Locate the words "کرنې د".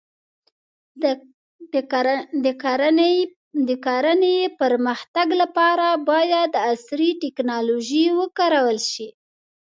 2.63-3.77